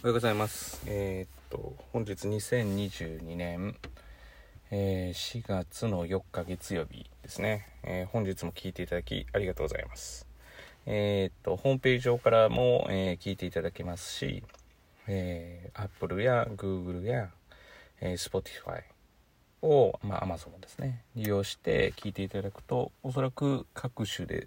[0.00, 0.80] おはようございます。
[0.86, 3.74] えーっと、本日2022年、
[4.70, 7.66] えー4月の4日月曜日ですね。
[7.82, 10.28] えー本日も聞いていただきありがとうございます。
[10.86, 14.44] えっと、ホームページ上からも、え聞いていただけますし、
[15.08, 17.30] えー Apple や Google や、
[18.00, 18.82] えー Spotify
[19.62, 24.46] を、まあ、Amazon ですね、利用して聞いていただくと、おそらく各種で、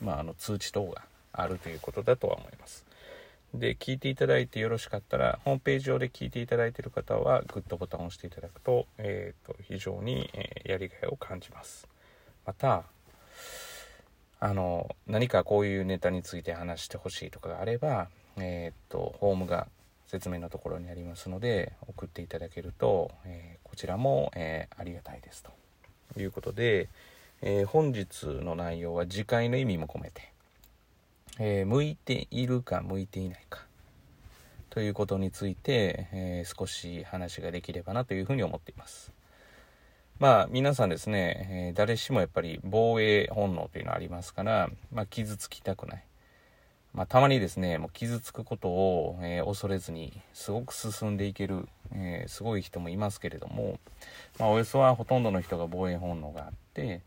[0.00, 1.02] まあ、あの通知等が
[1.34, 2.87] あるということだとは思います。
[3.54, 11.88] で聞いていただいてよろしかったらホームページ上で聞いていただいている方はグッドボタンを押していただくと,、えー、と非常に、えーやりがいを感じます。
[12.44, 12.84] また
[14.40, 19.66] あの何かこういうネタについて話してほしいとかがあれば、えー、とホームが
[20.06, 25.42] 説明のところにありますので送っていただけると、えーこちらも、えーありがたいです。
[25.42, 26.88] ということで、
[27.42, 30.32] え本日の内容は次回の意味も込めて
[31.38, 33.64] えー向いているか向いていないか。
[34.70, 39.12] ということについて、えー少し話ができればなというふうに思っています。
[40.18, 46.04] まあ皆さんですね、えー誰しもやっぱり防衛本能というのはありますから、まあ、傷つきたくない。
[46.94, 53.78] まあ、たまにですねもう傷つくことを、えー恐れずにすごく進んでいける、えーすごい人もいますけれども、
[54.38, 57.02] まあ、およそはほとんどの人が防衛本能があって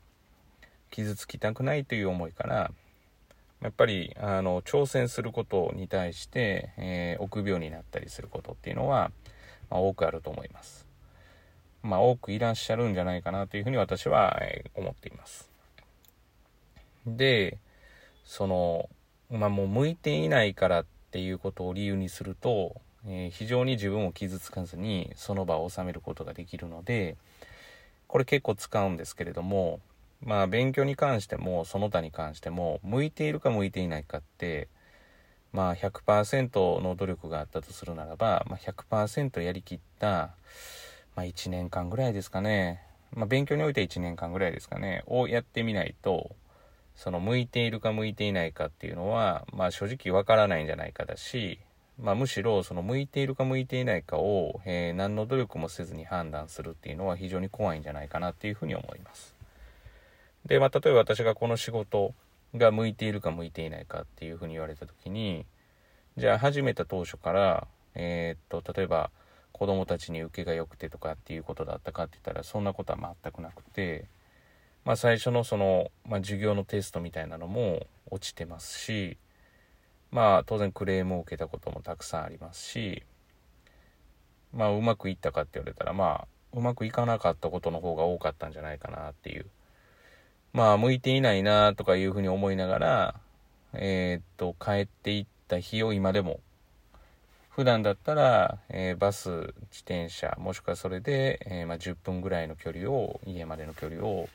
[0.89, 2.71] 傷つきたくないという思いから
[3.61, 9.11] やっぱりあの挑戦することに対して、えー臆病になったりすることっていうのは、
[9.69, 10.87] まあ、多くあると思います。
[11.83, 15.49] まあ多くいらっしゃるんじゃないかなというふうに私は、えー思っています。
[17.05, 17.59] で
[18.25, 18.89] その
[19.29, 27.15] まあもう向いていないからっていうことを理由にすると、えー非常に自分を傷つかずにその場を収めることができるので
[28.07, 29.79] これ結構使うんですけれども
[30.23, 34.67] まあ勉強に関してもその他に関しても向いているか向いていないかって
[35.51, 40.31] まあ100%の努力があったとするならば、まあ、100%やりきった、
[41.15, 42.81] まあ、1年間ぐらいですかね、
[43.13, 46.35] まあ、勉強において1年間ぐらいですかねをやってみないと
[46.95, 51.59] その向いているか向いていないかっていうのは、まあ、正直わからないんじゃないかだし、
[51.99, 59.40] まあ、むしろその向いているか向いていないかを、えー何の努力もせずに判断するっていうのは非常に怖いんじゃないかなっていうふうに思います。
[60.51, 62.13] で、まあ、例えば私がこの仕事
[62.57, 65.45] が向いているか向いていないかっていうふうに言われた時に
[66.17, 69.11] じゃあ始めた当初からえーっと例えば
[69.53, 74.09] 子供たちに受けが良くてとかっていうことだったかって言ったらそんなことは全くなくて
[74.83, 79.17] まあ最初のその、まあ、授業のテストみたいなのも落ちてますし
[80.11, 83.03] まあ当然クレームを受けたこともたくさんありますし
[84.53, 89.45] まあうまくいったかって言われたらまあうまくいかなかったことの方が多かったんじゃないかなっていう
[90.53, 93.15] まあ向いていないなとかいうふうに思いながら
[93.73, 96.39] えーっと帰っていった日を今でも。
[97.49, 104.29] 普段だったら、えーバス自転車もしくはそれで、えーまあ、10分ぐらいの距離を家までの距離を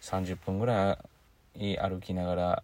[0.00, 0.98] 30分ぐら
[1.54, 2.62] い歩きながら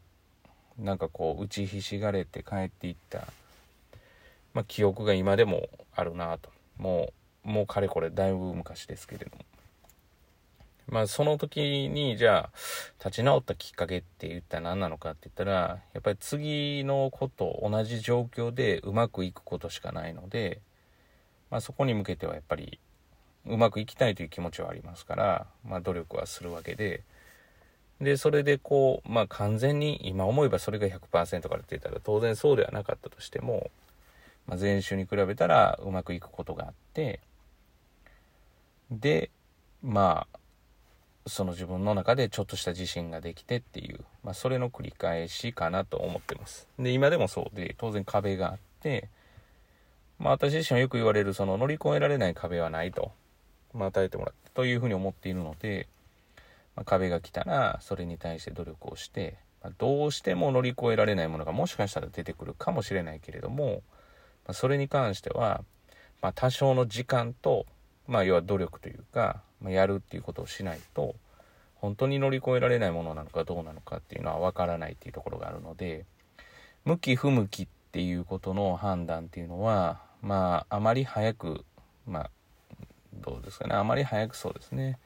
[0.79, 3.27] なんかこう打ちひしがれて帰っていった、
[4.55, 6.51] まあ、記憶が今でもあるなと。
[6.79, 7.13] も
[7.45, 9.45] うもうかれこれだいぶ昔ですけれども。
[10.89, 12.51] まあその時にじゃあ
[12.99, 20.61] 立ち直ったきっかけって言ったら何なのかって言ったらやっぱり次のこと同じ状況でうまくいくことしかないので、
[21.51, 22.81] まあ、そこに向けてはやっぱり
[23.47, 27.03] うまくいきたいという気持ちはありますから、まあ、努力はするわけで
[28.01, 33.71] でそれでこうまあ完全に今思えばそれが100%からって言ったら当然そうではなかったとしても、
[34.47, 37.21] まあ、前週に比べたらうまくいくことがあって
[38.91, 39.31] で
[39.83, 40.39] まあ
[41.29, 46.69] その自分の中でちょっとした自信ができてっていう、まあ、それの繰り返しかなと思ってます。
[46.79, 49.09] で今でもそうで当然壁があって、
[50.19, 53.13] まあ、私自身はよく言われるその乗り越えられない壁はないと、
[53.75, 55.87] まあ、与えてもらってというふうに思っているので、
[56.75, 63.83] まあ、壁が来たらそれに対して努力をして、まあ、どうしても乗り越えられないものがもしかしたら出てくるかもしれないけれども、
[64.47, 65.63] まあ、それに関しては、
[66.23, 67.67] まあ、多少の時間と、
[68.09, 71.15] まあ、要は努力というか、まあ、やるっていうことをしないと
[71.77, 76.05] 本当に乗り越えられないものなのかどうなのかっていうのは分からないっていうところがあるので
[76.85, 81.65] 向き不向きっていうことの判断っていうのはまああまり早く
[82.07, 82.31] まあ
[83.15, 84.99] どうですかねあまり早くそうですね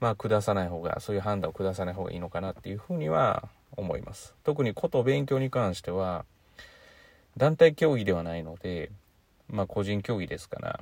[0.00, 4.34] まあ下さない方がそういう判断を下さない方がいいのかなっていうふうには思います。
[4.44, 6.24] 特にこと勉強に関しては
[7.36, 8.90] 団体競技ではないので
[9.48, 10.80] まあ個人競技ですから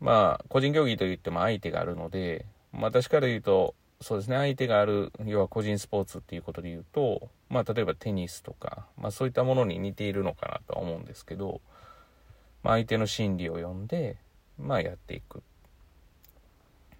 [0.00, 11.60] まあ個人競技といっても相手があるので、まあ、私から言うとそうですね相手がある要は個人スポーツっていうことで言うと、まあ、例えばテニスとか、まあ、そういったものに似ているのかなとは思うんですけど、
[12.62, 14.16] まあ、相手の心理を読んで、
[14.58, 15.42] まあ、やっていく。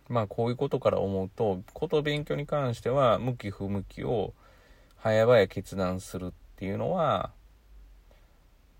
[0.08, 4.34] まあ、こういうことから思うと、こと勉強に関しては、向き不向きを
[5.02, 7.30] 早々決断するっていうのは、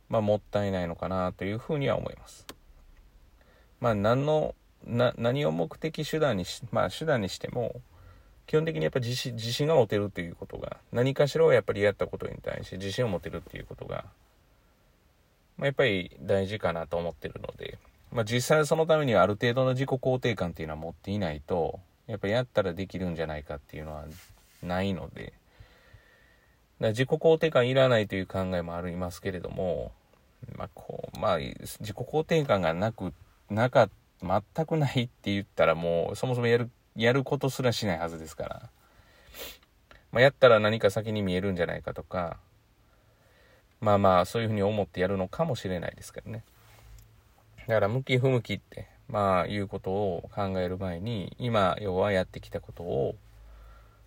[0.08, 2.46] まあ、もったいないのかなというふうには思います。
[3.80, 4.54] まあ、何の、
[4.86, 7.80] な、何を目的手段にし、まあ、手段にしても、
[8.46, 14.04] 基本的にやっぱ自信自信が持てるっていうことが、何かしらはやっぱりやったことに対して自信を持てるっていうことが、
[15.56, 17.78] まあ、やっぱり大事かなと思ってるので、
[18.12, 24.04] まあ、実際そのためにはある程度の自己肯定感っていうのは持っていないと、やっぱやったらできるんじゃないかっていうのは
[24.64, 25.32] ないので、
[26.80, 29.92] だ自己肯定感いらないという考えもありますけれども、
[30.56, 33.12] まあ、こう、まあ、自己肯定感がなく、
[33.50, 33.90] なか、
[34.22, 38.70] 全くないって言ったらもう、そもそもやるやることすらしないはずですから。
[40.12, 42.38] まあ、やったら何か先に見えるんじゃないかとか、
[43.80, 46.44] まあまあ、そういうふうに思ってやるのかもしれないですけどね。
[47.66, 53.16] だから、向き不向きって、まあ、いうことを考える前に、今、要はやってきたことを、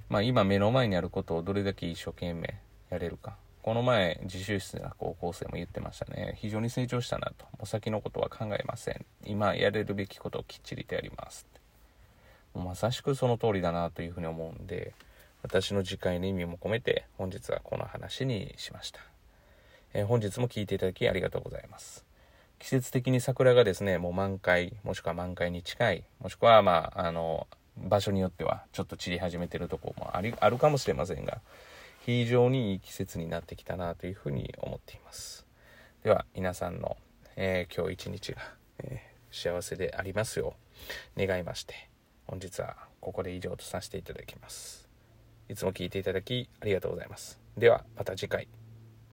[0.10, 2.56] まあ、今目の前にあることをどれだけ一生懸命
[2.90, 3.38] やれるか。
[3.64, 6.38] この前、自習室な高校生も言ってましたね。
[6.38, 7.46] 非常に成長したなと。
[7.60, 9.06] お先のことは考えません。
[9.26, 11.48] 今やれるべきことをきっちりとやります。
[12.54, 14.94] まさしくその通りだなというふうに思うんで、
[15.44, 19.00] 私の次回の意味も込めて本日はこの話にしました。
[19.94, 22.04] えー、本日も聴いていただきありがとうございます。
[22.60, 31.40] 季節的に桜がですね、もう満開、もしくは満開に近い、もしくはまあ、あの、場所によってはちょっと散り始めてるところもありあるかもしれませんが、
[32.06, 35.46] 非常にいい季節になってきたなというふうに思っています。
[36.04, 36.98] では、皆さんの、
[37.38, 38.42] えー、今日一日が、
[38.80, 40.56] えー、幸せでありますよ
[41.18, 41.90] う願いまして、
[42.28, 44.90] 本日はここで以上とさせていただきます。
[45.48, 47.40] いつも聞いていただきありがとうございます。
[47.58, 48.63] ではまた次回。